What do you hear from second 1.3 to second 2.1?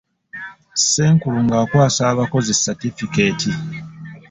ng'akwasa